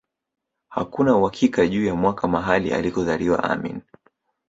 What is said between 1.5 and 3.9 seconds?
juu ya mwaka mahali alikozaliwa Amin